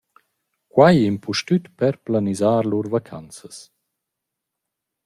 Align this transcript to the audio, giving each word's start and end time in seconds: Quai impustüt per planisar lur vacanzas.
Quai 0.75 0.97
impustüt 1.11 1.63
per 1.79 1.93
planisar 2.09 2.61
lur 2.71 2.87
vacanzas. 2.95 3.57